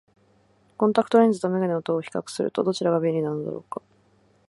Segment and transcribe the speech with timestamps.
[0.77, 3.83] コンタクトレンズと眼鏡とを比較すると、どちらが便利なのだろうか。